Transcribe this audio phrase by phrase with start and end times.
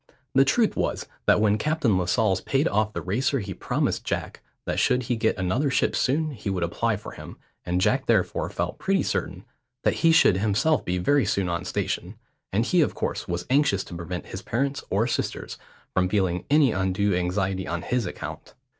[0.33, 4.79] The truth was that when Captain Lascelles paid off the Racer he promised Jack that
[4.79, 8.79] should he get another ship soon he would apply for him, and Jack therefore felt
[8.79, 9.45] pretty certain
[9.83, 12.15] that he should himself be very soon on station,
[12.51, 15.59] and he of course was anxious to prevent his parents or sisters
[15.93, 18.55] from feeling any undue anxiety on his account.